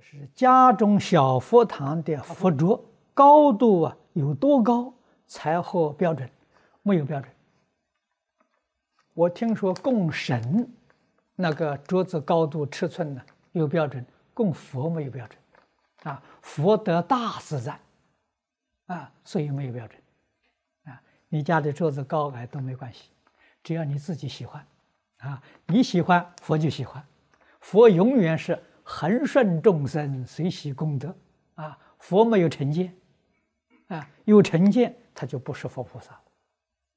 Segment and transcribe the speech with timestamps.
[0.00, 2.84] 是家中小佛堂的佛桌
[3.14, 4.92] 高度啊有多高
[5.26, 6.28] 才合标准？
[6.82, 7.30] 没有标准。
[9.14, 10.70] 我听说供神
[11.34, 13.22] 那个桌子高度尺寸呢
[13.52, 14.04] 有标准，
[14.34, 15.38] 供佛没有标准。
[16.02, 17.80] 啊，佛得大自在，
[18.86, 20.00] 啊，所以没有标准。
[20.84, 23.10] 啊，你家的桌子高矮都没关系，
[23.62, 24.64] 只要你自己喜欢，
[25.18, 27.04] 啊，你喜欢佛就喜欢，
[27.60, 28.58] 佛永远是。
[28.88, 31.12] 恒顺众生，随喜功德，
[31.56, 32.94] 啊，佛没有成见，
[33.88, 36.20] 啊，有成见他就不是佛菩萨了。